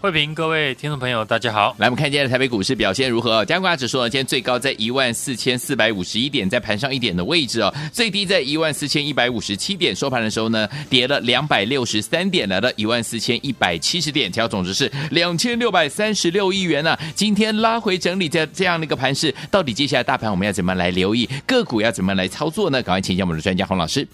[0.00, 1.74] 慧平，各位听众朋友，大家好。
[1.76, 3.44] 来，我们看今天的台北股市表现如何？
[3.44, 7.74] 加权指数呢，今天最高在一万四千四百五十一点，在盘上一点的位置哦。
[7.92, 17.00] 最低在一万四千一百五十七点，收盘的时候呢，跌了两百六十三点，来到一万四千一百七十点，成交总值是两千六百三十六亿元呢、啊。
[17.16, 21.28] 今天拉回整理在这样的一个盘势，到底接下来大盘我们要怎么来留意？
[21.44, 22.80] 个股要怎么来操作呢？
[22.84, 24.06] 赶快请教我们的专家洪老师。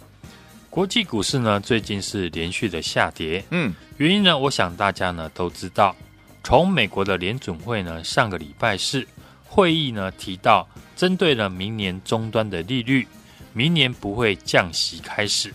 [0.75, 5.95] 国际股市呢，最近是连续的下跌，嗯，原因呢，我想大家呢都知道，
[6.43, 9.07] 从美国的联准会呢上个礼拜四
[9.45, 13.07] 会议呢提到，针对了明年终端的利率，
[13.53, 15.55] 明年不会降息开始，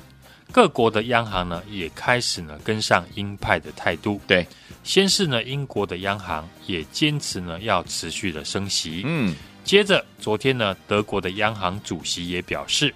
[0.53, 4.47] 各国的央行呢也开始呢跟上鹰派的态度，对，
[4.85, 12.93] 先是呢英国的央行也坚持呢要持续的升息，嗯，接着昨天呢德国的央行主席也表示。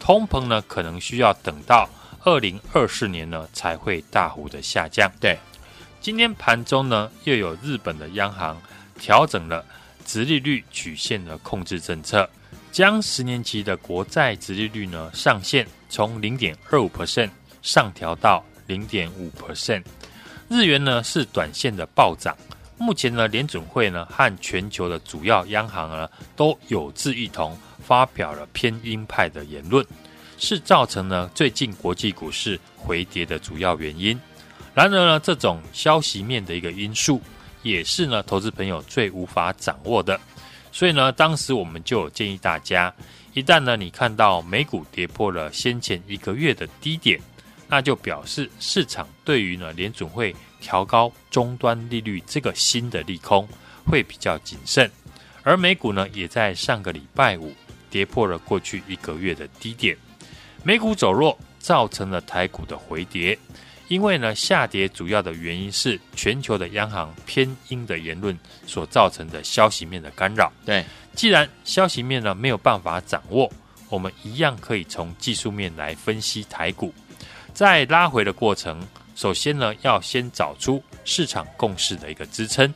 [0.00, 1.88] 通膨呢，可能需要等到
[2.24, 5.08] 二零二四年呢才会大幅的下降。
[5.20, 5.38] 对，
[6.00, 8.60] 今天盘中呢，又有日本的央行
[8.98, 9.64] 调整了
[10.04, 12.28] 直利率曲线的控制政策，
[12.72, 17.30] 将十年期的国债直利率呢上限从零点二五 percent
[17.62, 19.84] 上调到零点五 percent。
[20.48, 22.36] 日元呢是短线的暴涨，
[22.76, 27.56] 目前呢联准会呢和全球的主要央行呢都有志一同。
[27.90, 29.84] 发表了偏鹰派的言论，
[30.38, 34.16] 是造成呢最近国际股市回跌的主要原因。
[34.72, 37.20] 然而呢，这种消息面的一个因素，
[37.64, 40.20] 也是呢投资朋友最无法掌握的。
[40.70, 42.94] 所以呢，当时我们就建议大家，
[43.34, 47.20] 一旦呢你看到美股跌破了先前一个月的低点，
[47.66, 53.48] 那就表示市场对于呢联准会调高终端利率这个新的利空
[53.84, 54.88] 会比较谨慎。
[55.42, 57.52] 而美股呢，也在上个礼拜五。
[57.90, 59.96] 跌破了过去一个月的低点，
[60.62, 63.38] 美股走弱，造成了台股的回跌。
[63.88, 70.52] 因为呢，下跌主要的原因是全球的央行偏鹰的言论所造成的消息面的干扰。
[70.64, 70.84] 对，
[71.16, 73.52] 既然消息面呢没有办法掌握，
[73.88, 76.94] 我们一样可以从技术面来分析台股。
[77.52, 78.80] 在拉回的过程，
[79.16, 82.72] 首先呢要先找出市场共识的一个支撑。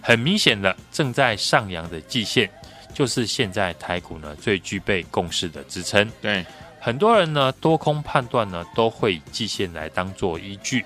[0.00, 2.50] 很明显的，正在上扬的季线。
[2.98, 6.44] 就是现在台股呢最具备共识的支撑，对
[6.80, 10.84] 很多人呢多空判断呢都会以季线来当做依据，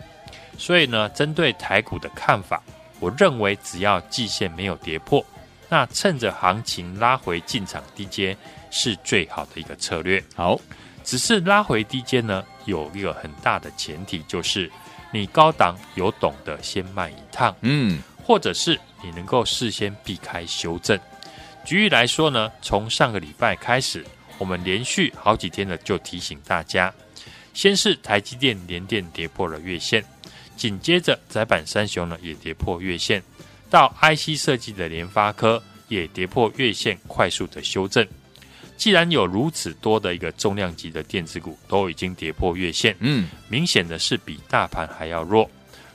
[0.59, 2.63] 所以呢针对台股的看法，
[3.01, 5.25] 我认为只要季线没有跌破，
[5.71, 8.37] 那趁着行情拉回进场低阶
[8.71, 10.23] 是最好的一个策略。
[10.35, 10.61] 好，
[11.03, 14.71] 只是拉回低阶呢有一个很大的前提，就是
[15.11, 21.01] 你高档有懂得先卖一趟，嗯，或者是你能够事先避开修正。
[21.65, 24.05] 举例来说呢，从上个礼拜开始，
[24.39, 26.93] 我们连续好几天呢就提醒大家，
[27.55, 30.05] 先是台积电、联电跌破了月线，
[30.57, 33.23] 紧接着窄板三雄呢也跌破月线，
[33.71, 38.07] 到 IC 设计的联发科也跌破月线，快速的修正。
[38.77, 45.49] 既然有如此多的一个重量级的电子股都已经跌破月线，嗯，明显的是比大盘还要弱，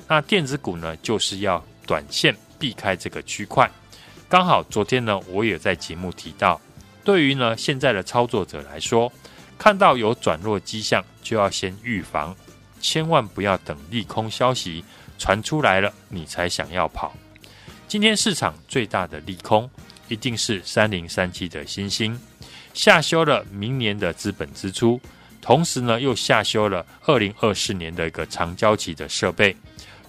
[0.07, 3.69] 那电子股呢就是要短线避开这个区块。
[4.29, 6.59] 刚好昨天呢，我也在节目提到，
[7.05, 9.11] 对于呢现在的操作者来说，
[9.57, 12.35] 看到有转弱迹象，就要先预防，
[12.81, 14.83] 千万不要等利空消息
[15.17, 17.15] 传出来了，你才想要跑。
[17.87, 19.69] 今天市场最大的利空，
[20.09, 22.19] 一定是三零三七的新兴，
[22.73, 24.99] 下修了明年的资本支出，
[25.41, 29.55] 同时呢又下修了二零二四年的一个长交期的设备，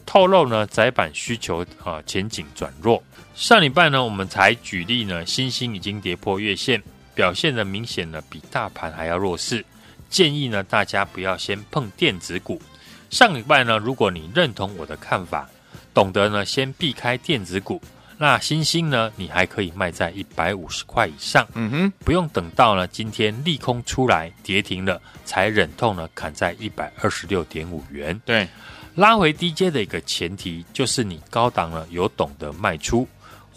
[0.08, 3.02] 透露呢窄板需求啊前景转弱。
[3.34, 6.82] 上礼拜呢，我们才举例呢，星星已经跌破月线，
[7.14, 9.62] 表现的明显呢比大盘还要弱势。
[10.08, 12.58] 建议呢大家不要先碰电子股。
[13.10, 15.46] 上礼拜呢，如果你认同我的看法，
[15.92, 17.78] 懂得呢先避开电子股，
[18.16, 21.46] 那星星呢你还可以卖在一百五十块以上。
[21.52, 28.18] 嗯哼，不用等到呢今天利空出来跌停了，才忍痛呢砍在一百二十六点五元。
[28.24, 28.48] 对，
[28.98, 33.06] 拉回低阶的一个前提就是你高档了有懂得卖出。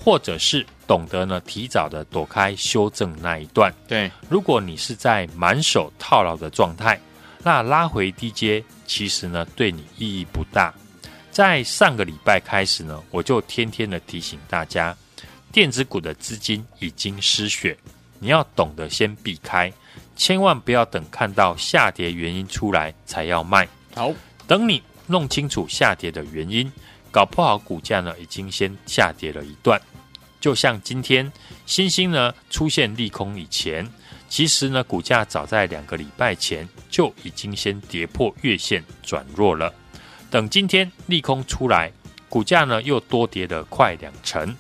[0.04, 3.72] 或者是懂得呢提早的躲开修正那一段。
[3.88, 7.00] 对，如果你是在满手套牢的状态，
[7.44, 10.74] 那拉回低阶其实呢对你意义不大。
[11.30, 14.98] 在上个礼拜开始呢，我就天天的提醒大家，
[15.52, 17.78] 电子股的资金已经失血，
[18.18, 19.72] 你要懂得先避开，
[20.16, 23.68] 千万不要等看到下跌原因出来才要卖。
[23.94, 24.12] 好，
[24.48, 26.72] 等你弄清楚下跌的原因，
[27.12, 29.82] 搞不好股价呢已经先下跌了一段。
[30.40, 31.32] 就像今天，
[31.66, 33.88] 新兴呢出现利空以前，
[34.28, 39.74] 其实呢股价早在两个礼拜前就已经先跌破月线转弱了。
[40.30, 41.92] 等今天利空出来，
[42.28, 44.56] 股价呢又多跌了快两成。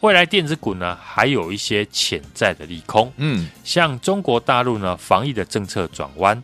[0.00, 6.42] 未来电子股呢还有一些潜在的利空，嗯，像中国大陆呢防疫的政策转弯，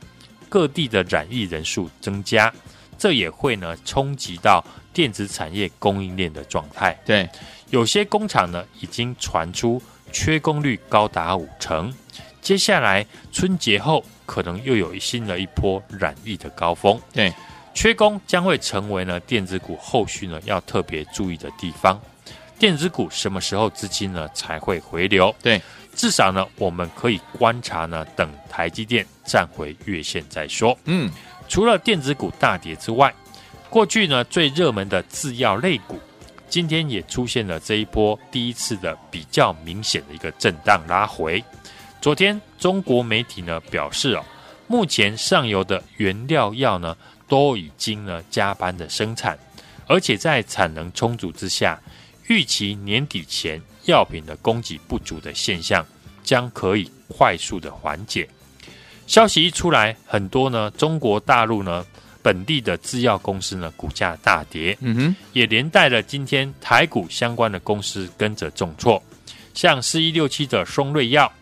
[0.49, 2.55] 各地的染疫人数增加，
[2.99, 6.99] 这也会呢冲击到电子产业供应链的状态。
[7.07, 7.29] 对。
[7.71, 11.95] 有些工厂呢，已经传出缺工率高达五成。
[12.41, 16.99] 接下来春节后，可能又有新的一波染疫的高峰。
[17.13, 17.31] 对，
[17.75, 22.01] 缺工将会成为呢电子股后续呢要特别注意的地方。
[22.59, 25.35] 电子股什么时候资金呢才会回流？
[25.43, 25.61] 对，
[25.95, 30.75] 至少呢我们可以观察呢，等台积电站回月线再说。
[30.87, 31.13] 嗯，
[31.49, 33.13] 除了电子股大跌之外，
[33.71, 35.99] 过去呢最热门的制药类股。
[36.51, 41.45] 今天也出现了这一波第一次的比较明显的一个震荡拉回。
[42.01, 44.25] 昨天中国媒体呢表示哦，
[44.67, 46.97] 目前上游的原料药呢
[47.27, 49.39] 都已经呢加班的生产，
[49.87, 51.79] 而且在产能充足之下，
[52.29, 55.85] 预期年底前药品的供给不足的现象
[56.23, 58.27] 将可以快速的缓解。
[59.09, 61.85] 消息一出来，很多呢中国大陆呢。
[62.21, 69.03] 本地的制药公司呢，股价大跌，嗯哼，也连带了今天台股相关的公司跟着重挫，
[69.55, 71.33] 像四一六七的松瑞药、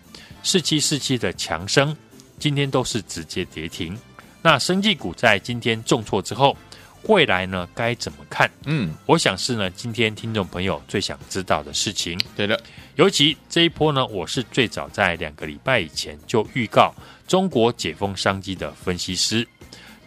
[0.45, 1.97] 四七四七的强生，
[2.39, 3.99] 今天都是直接跌停。
[4.43, 6.57] 那生技股在今天重挫之后，
[7.05, 8.49] 未来呢该怎么看？
[8.67, 12.21] 嗯，我想是呢今天听众朋友最想知道的事情。
[12.37, 12.61] 对的，
[12.95, 16.95] 尤其这一波呢，我是最早在两个礼拜以前就预告
[17.27, 19.47] 中国解封商机的分析师。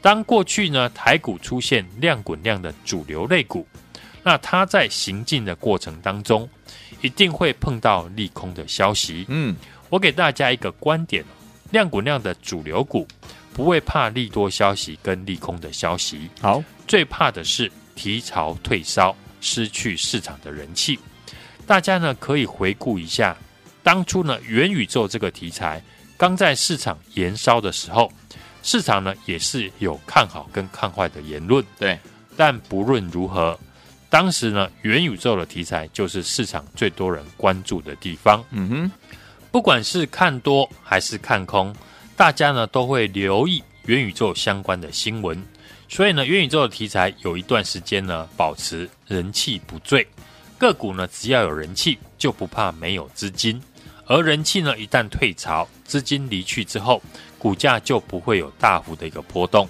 [0.01, 3.67] 当过去呢，台股出现量滚量的主流类股，
[4.23, 6.47] 那它在行进的过程当中，
[7.01, 9.25] 一定会碰到利空的消息。
[9.27, 9.55] 嗯，
[9.89, 11.23] 我给大家一个观点：
[11.71, 13.05] 量滚量的主流股
[13.53, 20.97] 不会怕利多消息跟利空的消息，好，最怕的是提潮退烧，失去市场的人气。
[21.67, 23.35] 大家呢可以回顾一下，
[23.83, 25.83] 当初呢元宇宙这个题材
[26.19, 28.11] 刚在市场延烧的时候。
[28.61, 31.97] 市场呢也是有看好跟看坏的言论，对。
[32.35, 33.57] 但不论如何，
[34.09, 38.43] 当时呢元宇宙的题材就是市场最多人关注的地方。
[38.51, 38.91] 嗯哼，
[39.49, 41.73] 不管是看多还是看空，
[42.17, 45.41] 大家呢都会留意元宇宙相关的新闻。
[45.87, 50.05] 所以呢元宇宙的题材有一段时间呢保持人气不坠，
[50.57, 53.59] 个股呢只要有人气就不怕没有资金，
[54.09, 57.01] 而人气呢一旦退潮，资金离去之后。
[57.37, 59.65] 股价就不会有大幅的一个波动。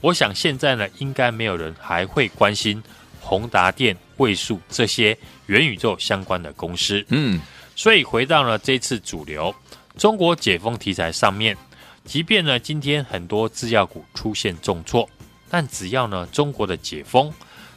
[0.00, 2.82] 我想现在呢，应该没有人还会关心
[3.20, 5.16] 宏达电、位数这些
[5.46, 7.06] 元宇宙相关的公司。
[7.10, 7.40] 嗯，
[7.76, 9.54] 所以回到了这次主流
[9.96, 11.56] 中国解封题材上面，
[12.04, 15.08] 即便呢今天很多制药股出现重挫，
[15.48, 17.32] 但只要呢中国的解封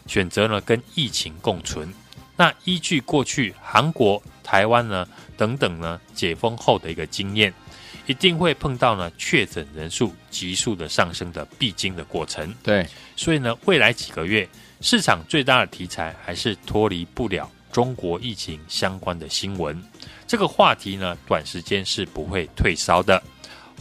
[0.08, 1.94] 选择呢跟疫情共存，
[2.36, 7.54] 那依据过去韩国、台湾呢等等呢解封后的一个经验。
[8.08, 12.54] 一定会碰到呢确诊人数急速的上升的必经的过程。
[12.62, 14.48] 对，所以呢，未来几个月
[14.80, 19.82] 市场最大的题材还是脱离不了中国疫情相关的新闻。
[20.28, 23.22] 这个话题呢，短时间是不会退烧的。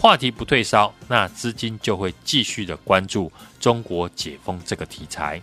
[0.00, 3.30] 话题不退烧，那资金就会继续的关注
[3.60, 5.40] 中国解封这个题材。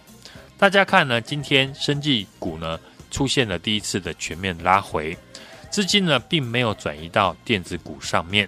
[0.58, 2.80] 大家看呢，今天生技股呢
[3.12, 5.16] 出现了第一次的全面拉回，
[5.72, 8.48] 资金呢并没有转移到电子股上面。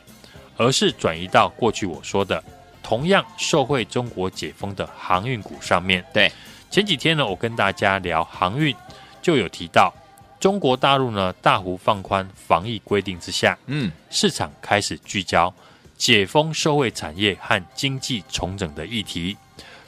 [0.56, 2.42] 而是转移到过去我说的
[2.84, 6.06] 同样受惠中国解封的航运股上面。
[6.14, 6.32] 对，
[6.70, 8.74] 前几天呢，我跟大家聊航运，
[9.20, 9.92] 就有提到
[10.40, 15.52] 中国大陆呢大幅放宽防疫规定之下，嗯，市场开始聚焦
[15.98, 19.36] 解封受惠产业和经济重整的议题。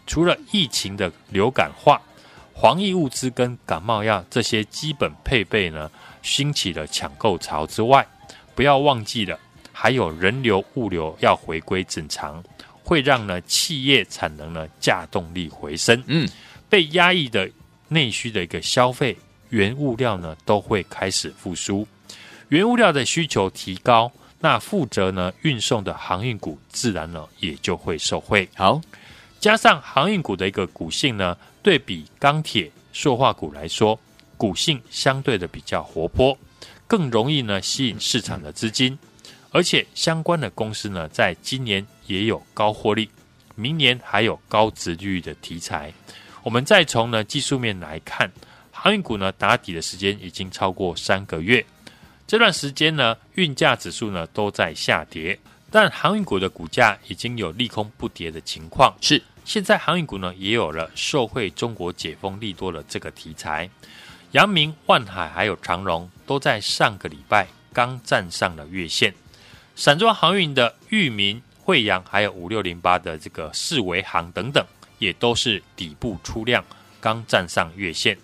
[0.07, 2.01] 除了疫情的流感化、
[2.59, 5.91] 防疫物资跟感冒药这些基本配备呢，
[6.25, 8.05] 兴起了抢购潮之外，
[8.55, 9.39] 不要忘记了。
[9.71, 12.43] 还有人流物流要回归正常，
[12.81, 16.01] 会让呢企业产能呢价动力回升。
[16.07, 16.27] 嗯，
[16.69, 17.49] 被压抑的
[17.89, 19.15] 内需的一个消费
[19.49, 21.85] 原物料呢都会开始复苏，
[22.47, 28.47] 原物料的需求提高，那负责呢运送的航运股自然呢也就会受惠。
[28.55, 28.81] 好，
[29.39, 33.99] 加上航运股的一个股性呢，对比钢铁、塑化股来说，
[34.37, 36.37] 股性相对的比较活泼，
[36.87, 38.97] 更容易呢吸引市场的资金，
[39.51, 43.09] 而且相关的公司呢，在今年也有高获利，
[43.55, 45.93] 明年还有高值率的题材。
[46.43, 48.31] 我们再从呢技术面来看，
[48.71, 51.65] 航运股呢打底的时间已经超过三个月，
[52.27, 55.39] 这段时间呢运价指数呢都在下跌，
[55.71, 58.95] 但航运股的股价已经有利空不跌的情况。
[59.01, 63.67] 是，现在航运股呢也有了受惠中国解封利多的这个题材。
[64.35, 69.13] 阳明、万海还有长荣都在上个礼拜刚站上了月线，
[69.77, 74.61] 散装航运的裕民、慧洋还有五六零八的这个世维航等等，
[74.99, 76.61] 也都是底部出量，
[76.99, 78.17] 刚站上月线。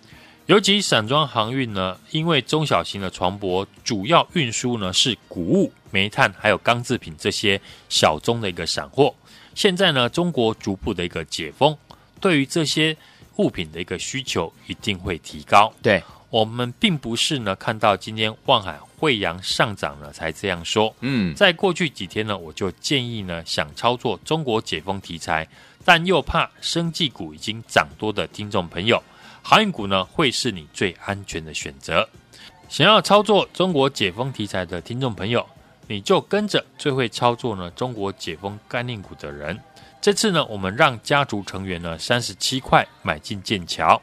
[0.47, 9.15] 尤其散装航运呢，因为中小型的船舶主要运输呢是谷物、煤炭还有钢制品这些小宗的一个散货，
[9.55, 11.77] 现在呢中国逐步的一个解封，
[12.19, 12.97] 对于这些。
[13.37, 15.71] 物品的一个需求一定会提高。
[15.81, 20.93] 对，我们并不是呢看到今天万海、惠阳上涨了才这样说。
[20.99, 25.47] 嗯，在过去几天呢，我就建议呢，想操作中国解封题材，
[25.83, 29.01] 但又怕生技股已经涨多的听众朋友，
[29.41, 32.07] 航运股呢会是你最安全的选择。
[32.69, 35.45] 想要操作中国解封题材的听众朋友，
[35.91, 39.59] 你就跟着最会操作呢中国解封概念股的人。
[39.99, 44.01] 这次呢，我们让家族成员呢三十七块买进剑桥，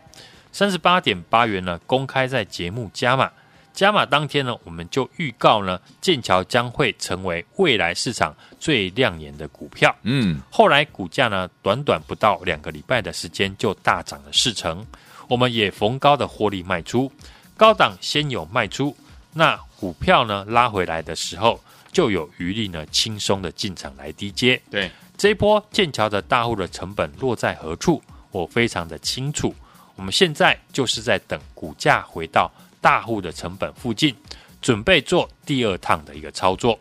[0.53, 3.33] 三十八点八元呢公开在节目加码，
[3.73, 9.97] 加码当天呢，我们就预告呢剑桥将会成为未来市场最亮眼的股票。
[10.03, 14.87] 嗯，后来股价呢短短不到两个礼拜的时间就大涨了四成，
[15.27, 17.11] 我们也逢高的获利卖出，
[17.57, 18.95] 高档先有卖出，
[19.33, 21.59] 那股票呢拉回来的时候
[21.93, 24.61] 就有余力呢轻松的进场来低接。
[24.71, 24.91] 对。
[25.17, 28.01] 这一波剑桥的大户的成本落在何处？
[28.31, 29.53] 我非常的清楚。
[29.97, 32.49] 我们现在就是在等股价回到
[32.81, 34.15] 大户的成本附近，
[34.63, 36.79] 准备做第二趟的一个操作。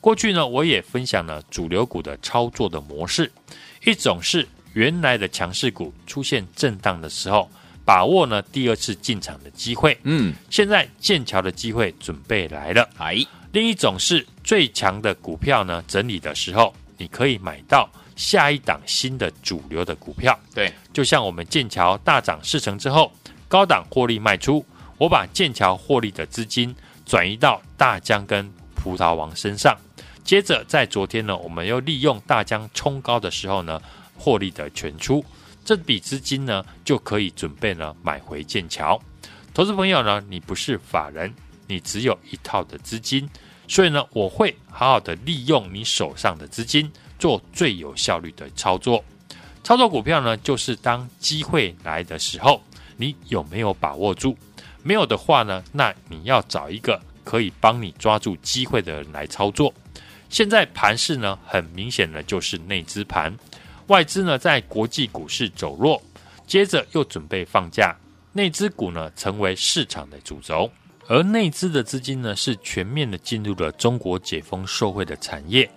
[0.00, 3.30] 过去呢，我也分享了主流股的操作的模式，
[3.84, 7.48] 一种是原来的强势股出现震荡的时候，
[7.84, 9.96] 把握呢第二次进场的机会。
[10.02, 12.88] 嗯，现在剑桥的机会准备来了。
[12.98, 13.18] 哎，
[13.52, 16.74] 另一种是最强的股票呢整理的时候。
[17.00, 23.12] 你可以买到下一档新的主流的股票，对，就像我们剑桥大涨四成之后，
[23.46, 26.74] 高档获利卖出，我把剑桥获利的资金
[27.06, 29.78] 转移到大疆跟葡萄王身上，
[30.24, 33.80] 接着在昨天呢，我们又利用大疆冲高的时候呢，
[34.16, 35.24] 获利的全出，
[35.64, 39.00] 这笔资金呢就可以准备呢买回剑桥。
[39.54, 41.32] 投资朋友呢，你不是法人，
[41.68, 43.28] 你只有一套的资金。
[43.68, 49.04] 所以呢，我会好好的利用你手上的资金，做最有效率的操作。
[49.62, 52.62] 操作股票呢，就是当机会来的时候，
[52.96, 54.34] 你有没有把握住？
[54.82, 59.74] 没有的话呢，那你要找一个可以帮你抓住机会的人来操作。
[60.30, 63.36] 现在盘势呢，很明显的就是内资盘，
[63.88, 66.00] 外资呢在国际股市走弱，
[66.46, 67.94] 接着又准备放假，
[68.32, 70.70] 内资股呢成为市场的主轴。
[71.10, 75.68] 而内资的资金呢，是全面的进入了中国解封受惠的产业，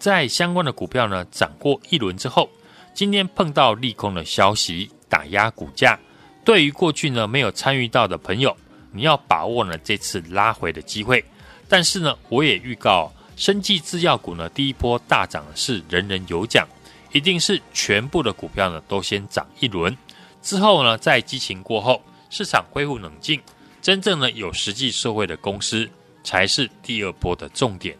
[0.00, 2.50] 在相关的股票呢涨过一轮之后，
[2.92, 5.96] 今天碰到利空的消息打压股价。
[6.44, 8.56] 对于过去呢没有参与到的朋友，
[8.90, 11.24] 你要把握呢这次拉回的机会。
[11.68, 16.66] 但是呢，我也预告，生技制药股呢第一波大涨是人人有奖，
[17.12, 19.96] 一定是全部的股票呢都先涨一轮，
[20.42, 23.40] 之后呢在激情过后，市场恢复冷静。
[23.82, 25.88] 真正呢有实际受惠的公司
[26.22, 27.96] 才是第二波的重点。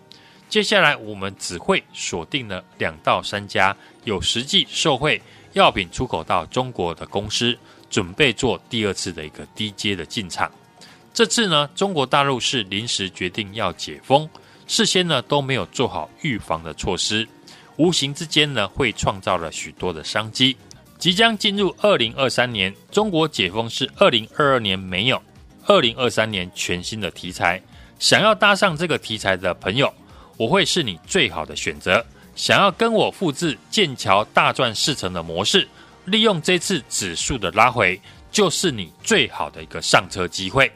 [0.48, 5.20] 接下来我们只会锁定了两到三家有实际受惠
[5.52, 7.56] 药品出口到中国的公司，
[7.88, 10.50] 准备做第二次的一个低阶的进场。
[11.14, 14.28] 这次呢，中国大陆是临时决定要解封，
[14.66, 17.26] 事先呢都没有做好预防的措施，
[17.76, 20.56] 无形之间呢会创造了许多的商机。
[20.98, 25.20] 即将进入二零二三年，中国解封是二零二二年没有。
[25.70, 27.62] 二零二三年全新的题材，
[28.00, 29.94] 想要搭上这个题材的朋友，
[30.36, 32.04] 我会是你最好的选择。
[32.34, 35.68] 想要跟我复制剑桥大赚四成的模式，
[36.06, 38.00] 利用这次指数的拉回，
[38.32, 40.68] 就是你最好的一个上车机会。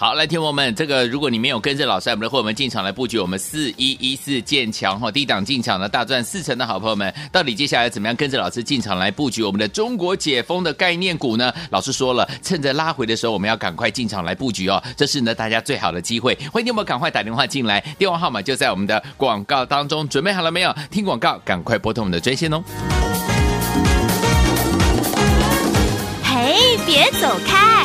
[0.00, 11.52] 好，来，听我们，这个如果你没有跟着老师，我们的伙伴们进场来布局我们四一一四建强哈低档进场的大赚四成的好朋友们，到底接下来怎么样跟着老师进场来布局我们的中国解封的概念股呢？
[11.68, 16.34] 老师说了，趁着拉回的时候，我们要赶快进场来布局哦，这是呢大家最好的机会。
[16.50, 20.74] 欢迎你们赶快打电话进来，电话号码就在我们的广告当中，准备好了没有？
[20.90, 22.62] 听广告，赶快拨通我们的专线哦。
[26.24, 27.79] 嘿，别走开，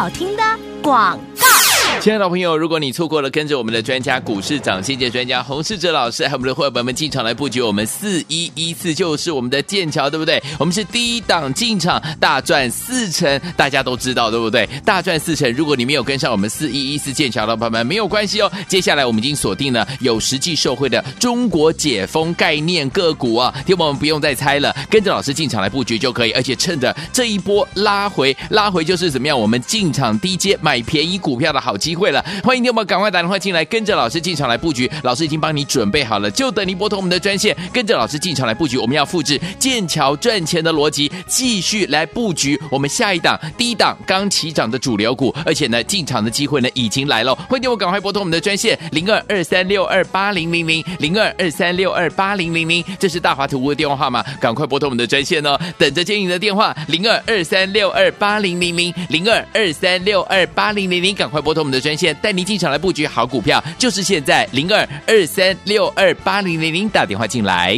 [0.00, 0.42] 好听的
[0.82, 1.59] 广告。
[1.98, 10.42] 亲爱的朋友，如果你错过了跟着我们的专家股市涨先机专家洪世哲老师，还有我们的伙伴们进场来布局我们四一一四，就是我们的剑桥，对不对？
[10.58, 14.66] 我们是低档进场，大赚四成，大家都知道，对不对？
[14.82, 18.50] 大赚四成，如果你没有跟上我们四一一四剑桥的朋友们，没有关系哦。
[18.66, 29.38] 接下来我们已经锁定了有实际受惠的中国解封概念个股啊，听我们不用再猜了，跟着老师进场来布局就可以，而且趁着这一波拉回，拉回就是怎么样？
[29.38, 32.10] 我们进场低阶买便宜股票的好机会。
[32.10, 34.90] 了，欢迎你们赶快打电话进来，跟着老师进场来布局。
[35.02, 38.76] 老师已经帮你准备好了，就等你拨通我们的专线，跟着老师进场来布局。
[38.76, 47.34] 我们要复制剑桥赚钱的逻辑，继续来布局我们下一档低档刚起涨的主流股，而且呢，进场的机会呢已经来了。
[47.34, 61.80] 欢迎你们赶快拨通我们的专线零二二三六二八零零零零二二三六二八零零零，这是大华图屋的电话号码，赶快拨通我们的专线哦，等着接你的电话零二二三六二八零零零零二二三六二八零零零，赶快拨通们的。
[61.80, 67.74] 专线带你进场来布局好股票，就是现在零二二三六二八零零零打电话进来。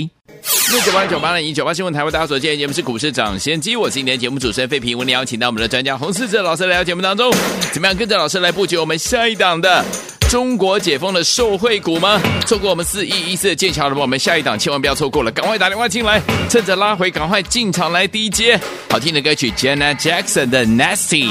[0.72, 7.32] 六九八九八零一九八新闻台为大家所见，节目是股市涨先机，我是今天节目主持人费平，为你邀请到我们的专家洪士哲老师来到节目当中，
[7.70, 9.84] 怎么样跟着老师来布局我们下一档的
[10.28, 12.20] 中国解封的受惠股吗？
[12.44, 16.20] 错过我们四一一四的剑桥的话，我们下一档千万不要错过了，赶快打电话进来，
[16.50, 18.58] 趁着拉回赶快进场来低接
[18.90, 21.30] 好听的歌曲 Janet Jackson 的 Nasty。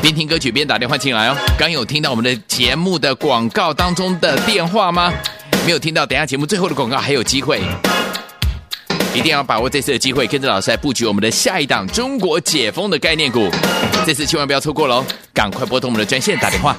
[0.00, 1.36] 边听歌曲边打电话进来哦。
[1.58, 5.12] 刚有听到我们的节目的广告当中的电话吗？
[5.64, 7.60] 没有听到，等下节目最后的广告还有机会，
[9.14, 13.50] 一定要把握这次的机会，跟着老师来布局我们的下一档中国解封的概念股。
[14.06, 15.04] 这次千万不要错过喽！
[15.34, 16.76] 赶快拨通我们的专线打电话。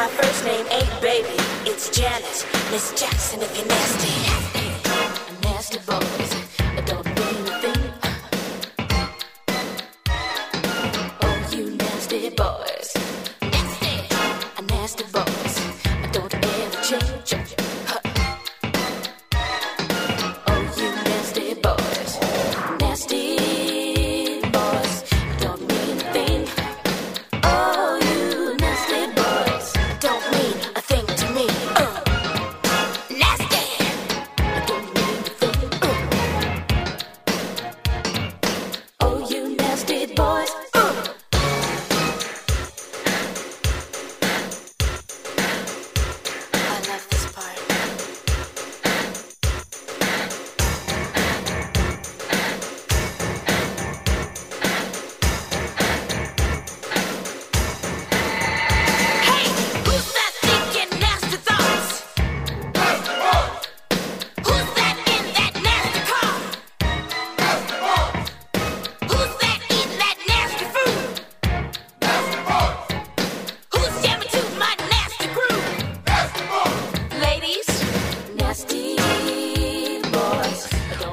[0.00, 1.28] my first name ain't baby,
[1.66, 4.19] it's Janet, Miss Jackson if you're nasty.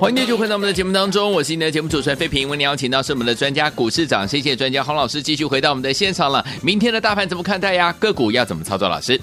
[0.07, 2.47] 欢迎继续回到我们的节目当中，我是你的节目主持人费平。
[2.47, 6.47] 为您邀请到是我们的专家股市长，谢谢专家洪老师继续回到我们的现场了。
[6.63, 7.91] 明天的大盘怎么看待呀？
[7.99, 8.87] 个股要怎么操作？
[8.87, 9.19] 老师，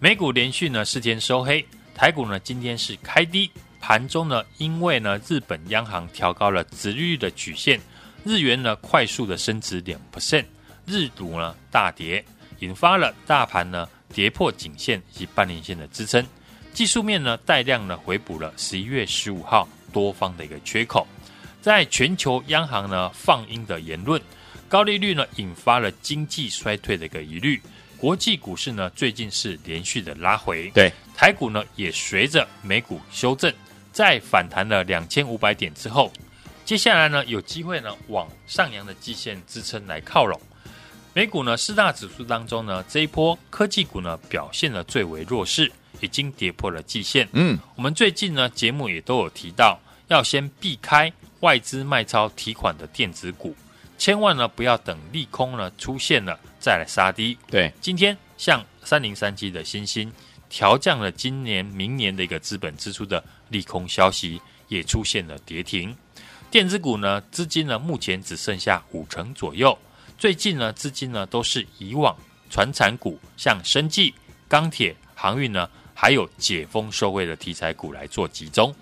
[0.00, 3.48] 美股连续呢四天收黑，台股呢今天是开低，
[3.80, 7.80] 盘中呢因为呢日本央行调高了殖利率的曲线，
[8.24, 10.44] 日元呢快速的升值两 percent，
[10.86, 12.24] 日股呢大跌，
[12.58, 16.26] 引发了大盘呢跌破颈线以及半年线的支撑。
[16.72, 21.06] 技术面呢，带量呢回补了十一月十五号多方的一个缺口，
[21.62, 24.20] 在全球央行呢放鹰的言论，
[24.68, 27.62] 高利率呢引发了经济衰退的一个疑虑，
[27.96, 30.92] 国际股市呢最近是连续的拉回，对。
[31.16, 33.54] 台股呢也随着美股修正，
[33.92, 36.12] 在反弹了两千五百点之后，
[36.64, 40.40] 接下来呢有机会呢往上扬的季线支撑来靠拢，
[41.12, 45.70] 美股呢四大指数当中呢这一波科技股呢表现的最为弱势。
[46.00, 47.26] 已经跌破了季线。
[47.32, 49.78] 嗯，我们最近呢节目也都有提到，
[50.08, 53.54] 要先避开外资卖超提款的电子股，
[53.98, 57.36] 千万呢不要等利空呢出现了再来杀低。
[57.48, 60.12] 对，今天像三零三七的欣兴
[60.48, 65.96] 调降了今年明年的一个资本支出的利空消息，也出现了跌停。
[66.50, 69.76] 电子股呢资金呢目前只剩下五成左右，
[70.18, 72.16] 最近呢资金呢都是以往
[72.50, 74.14] 传产股，像生技、
[74.48, 75.68] 钢铁、航运呢。
[75.96, 78.74] 还有解封受惠的题材股来做集中，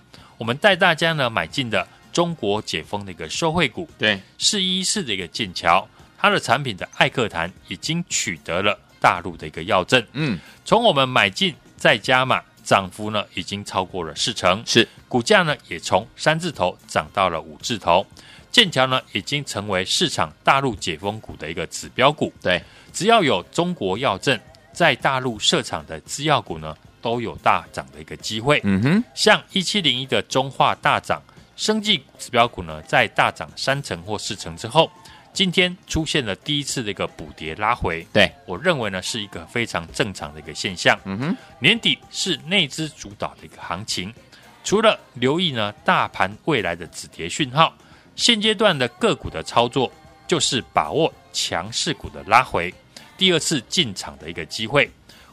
[0.43, 14.89] 我们带大家呢买进的中国解封的一个受惠股，对，四一四的一个剑桥，它的产品的艾克坦已经取得了大陆的一个药证，嗯，从我们买进再加码，涨幅呢已经超过了四成，是。
[15.07, 18.05] 股价呢也从三字头涨到了五字头，
[18.51, 22.61] 剑桥呢已经成为市场大陆解封股的一个指标股，对，
[22.93, 24.37] 只要有中国药证
[24.73, 26.77] 在大陆设厂的制药股呢。
[27.03, 31.21] 都有大涨的一个机会，嗯哼，像一七零一的中化大涨，
[31.57, 34.91] 生技指标股呢，在大涨三成或四成之后，
[35.33, 38.33] 今天出现了第一次的一个补跌拉回，对。
[38.47, 44.15] 我认为呢是一个非常正常的一个现象，嗯哼，年底是内资主导的一个行情，
[44.63, 47.75] 除了留意呢大盘未来的止跌讯号，
[48.15, 49.93] 现阶段的个股的操作
[50.29, 52.73] 就是把握强势股的拉回，
[53.19, 54.91] 第二次进场的一个机会。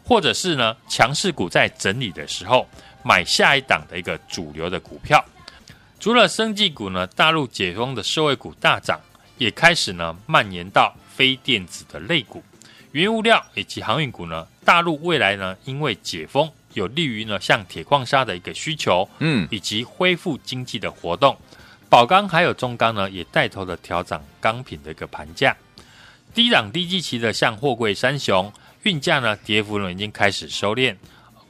[0.10, 2.67] 或者是呢，强势股在整理的时候
[3.04, 5.24] 买下一档的一个主流的股票。
[6.00, 9.00] 除了生技股呢，大陆解封的社会股大涨，
[9.38, 12.43] 也开始呢蔓延到非电子的类股、
[12.91, 14.48] 原物料以及航运股呢。
[14.65, 21.38] 大陆未来呢，因为解封有利于呢像铁矿砂的一个需求，嗯，以及恢复经济的活动。
[21.88, 25.56] 宝钢还有中钢呢，也带头的调涨钢品的一个盘价。
[26.34, 28.52] 低档低基期的像货柜三雄。
[28.83, 30.95] 运价呢，跌幅呢已经开始收敛，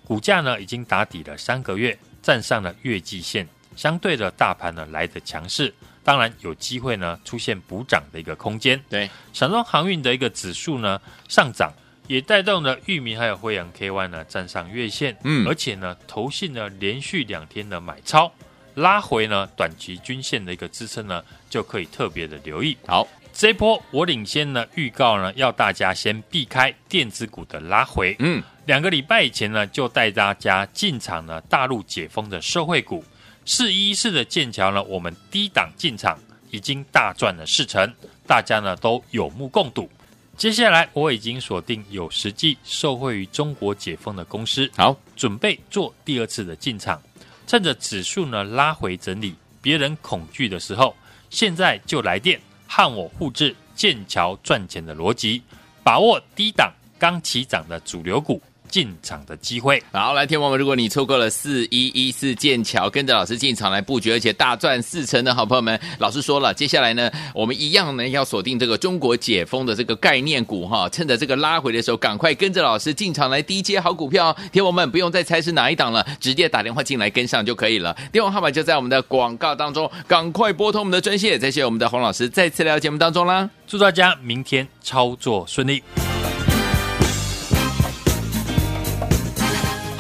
[0.04, 5.72] 股价呢已经打底了三个月，站上了月季线，相对的大盘呢来的强势，
[6.04, 8.82] 当然有机会呢出现补涨的一个空间。
[8.90, 11.72] 对，散装航运的一个指数呢上涨，
[12.08, 18.32] 也带动了裕民还有惠阳 KY 呢站上月线，嗯，而且呢投信呢连续两天的买超，
[18.74, 22.76] 拉回呢短期均线的一个支撑呢就可以特别的留意。
[22.88, 23.08] 好。
[23.40, 28.14] 这一波我领先呢，预告呢，要大家先避开电子股的拉回。
[28.20, 33.02] 嗯，两个礼拜以前呢，就带大家进场呢，大陆解封的受惠股，
[33.46, 36.20] 四一四的剑桥呢，我们低档进场
[36.52, 37.90] 已经大赚了四成，
[38.28, 39.90] 大家呢都有目共睹。
[40.36, 47.02] 接下来我已经锁定有实际受惠于中国解封的公司，好，准备做第二次的进场，
[47.48, 50.94] 趁着指数呢拉回整理，别人恐惧的时候，
[51.30, 52.38] 现在就来电。
[52.72, 55.42] 和我复制剑桥赚钱的逻辑，
[55.84, 58.40] 把握低档刚起涨的主流股。
[58.70, 85.84] 进场的机会，好，来，听我们，如果你错过了四一一四剑桥，跟着老师进场来布局，而且大赚四成的好朋友们，老师说了，接下来呢，我们一样呢要锁定这个中国解封的这个概念股哈，趁着这个拉回的时候，赶快跟着老师进场来低接好股票，听我们不用再猜是哪一档了，直接打电话进来跟上就可以了，电话号码就在我们的广告当中，赶快拨通我们的专线，再谢谢我们的洪老师再次来到节目当中啦，祝大家明天操作顺利。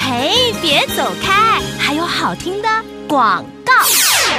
[0.10, 1.62] 嘿，别走开！
[1.80, 2.67] 还有好听的
[3.08, 3.72] 广告。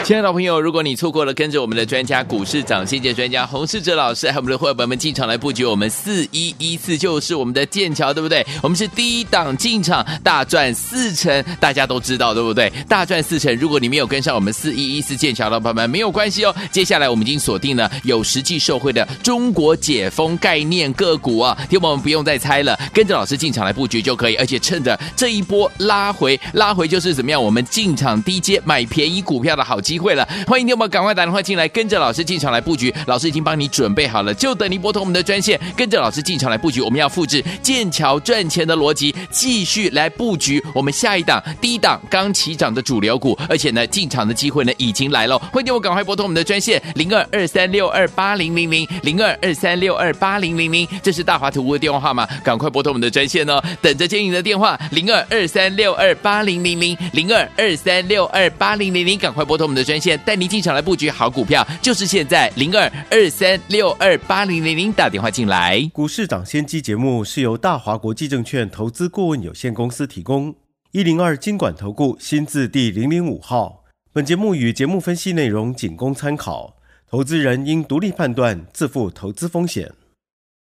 [0.04, 8.44] 亲爱的朋友，如果你错过了跟着我们的专家股市涨先见专家洪世哲老师，还有我们的伙伴们进场来布局我们四一一四，就是我们的剑桥，对不对？
[8.62, 12.72] 我们是第一档进场，大赚四成，大家都知道，对不对？
[12.88, 16.54] 大赚四成，如果你没有跟上我们四一一四剑桥的朋友们，没有关系哦。
[16.72, 27.40] 接下来我们已经锁定了有实际受惠的中国解封概念个股啊，听我们不用再猜了，跟着老师进场来布局就可以，而且趁着这一波拉回，拉回就是怎么样？
[27.42, 32.94] 我们进场低阶买便宜股票的好机机会了，欢迎你们赶快打电话进来，跟着老师进场来布局。
[33.08, 36.80] 老师已经帮你准备好了，就等你拨通我们的专线，跟着老师进场来布局。
[36.80, 45.36] 我们要复制剑桥赚钱的逻辑，继续来布局我们下一档低档刚起涨的主流股，而且呢，进场的机会呢已经来了。
[45.52, 65.88] 欢迎你们赶快拨通我们的专线零二二三六二八零零零零二二三六二八零零零，这是大华图的电话号码，赶快拨通我们的专线哦，等着接你的电话零二二三六二八零零零零二二三六二八零零零，赶快拨通我们的专线，带您进场来布局好股票，就是现在零二二三六二八零零零打电话进来。
[65.92, 70.52] 股市涨先机节目是由大华国际证券投资顾问有限公司提供，
[70.90, 73.84] 一零二经管投顾新字第零零五号。
[74.12, 76.74] 本节目与节目分析内容仅供参考，
[77.08, 79.92] 投资人应独立判断，自负投资风险。